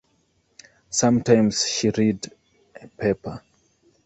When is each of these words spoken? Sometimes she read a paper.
Sometimes 0.89 1.63
she 1.67 1.91
read 1.91 2.25
a 2.81 2.87
paper. 2.87 3.43